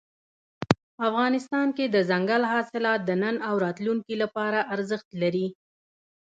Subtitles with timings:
[1.07, 5.47] افغانستان کې دځنګل حاصلات د نن او راتلونکي لپاره ارزښت لري.